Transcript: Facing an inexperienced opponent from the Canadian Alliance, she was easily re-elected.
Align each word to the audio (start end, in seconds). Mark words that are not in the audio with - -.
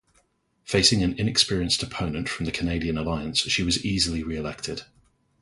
Facing 0.63 1.03
an 1.03 1.13
inexperienced 1.19 1.83
opponent 1.83 2.27
from 2.27 2.47
the 2.47 2.51
Canadian 2.51 2.97
Alliance, 2.97 3.41
she 3.41 3.61
was 3.61 3.85
easily 3.85 4.23
re-elected. 4.23 4.81